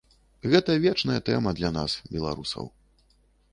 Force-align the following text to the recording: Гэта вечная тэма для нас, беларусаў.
Гэта 0.53 0.77
вечная 0.85 1.17
тэма 1.29 1.53
для 1.61 1.71
нас, 1.77 1.99
беларусаў. 2.17 2.65